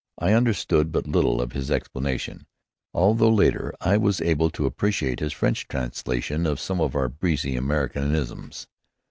I 0.17 0.33
understood 0.33 0.91
but 0.91 1.05
little 1.05 1.39
of 1.39 1.51
his 1.51 1.69
explanation, 1.69 2.47
although 2.91 3.29
later 3.29 3.71
I 3.79 3.97
was 3.97 4.19
able 4.19 4.49
to 4.49 4.65
appreciate 4.65 5.19
his 5.19 5.31
French 5.31 5.67
translation 5.67 6.47
of 6.47 6.59
some 6.59 6.81
of 6.81 6.95
our 6.95 7.07
breezy 7.07 7.55
Americanisms. 7.55 8.65